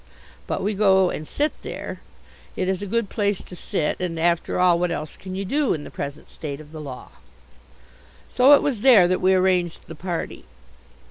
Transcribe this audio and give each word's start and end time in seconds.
But 0.47 0.63
we 0.63 0.73
go 0.73 1.11
and 1.11 1.27
sit 1.27 1.51
there. 1.61 2.01
It 2.55 2.67
is 2.67 2.81
a 2.81 2.87
good 2.87 3.07
place 3.07 3.43
to 3.43 3.55
sit, 3.55 3.99
and, 3.99 4.19
after 4.19 4.59
all, 4.59 4.79
what 4.79 4.89
else 4.89 5.15
can 5.15 5.35
you 5.35 5.45
do 5.45 5.75
in 5.75 5.83
the 5.83 5.91
present 5.91 6.27
state 6.31 6.59
of 6.59 6.71
the 6.71 6.81
law? 6.81 7.09
So 8.27 8.53
it 8.53 8.63
was 8.63 8.81
there 8.81 9.07
that 9.07 9.21
we 9.21 9.35
arranged 9.35 9.81
the 9.85 9.93
party. 9.93 10.45